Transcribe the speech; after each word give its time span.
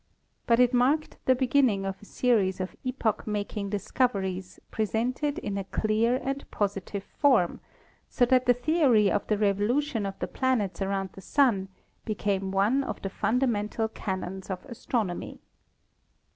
But 0.47 0.59
it 0.59 0.73
marked 0.73 1.17
the 1.25 1.35
beginning 1.35 1.85
of 1.85 2.01
a 2.01 2.05
series 2.05 2.59
of 2.59 2.75
epoch 2.83 3.27
making 3.27 3.69
dis 3.69 3.91
coveries 3.91 4.59
presented 4.71 5.37
in 5.37 5.59
a 5.59 5.63
clear 5.63 6.19
and 6.23 6.43
positive 6.49 7.03
form, 7.03 7.59
so 8.09 8.25
that 8.25 8.47
the 8.47 8.53
theory 8.55 9.11
of 9.11 9.27
the 9.27 9.37
revolution 9.37 10.07
of 10.07 10.17
the 10.17 10.27
planets 10.27 10.81
around 10.81 11.11
the 11.13 11.21
Sun 11.21 11.69
became 12.03 12.49
one 12.49 12.83
of 12.83 12.99
the 13.03 13.11
fundamental 13.11 13.87
canons 13.87 14.49
of 14.49 14.65
astronomy. 14.65 15.39